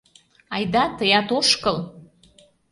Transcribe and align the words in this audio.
Айда, 0.55 0.83
тыят 0.97 1.29
ошкыл! 1.37 1.77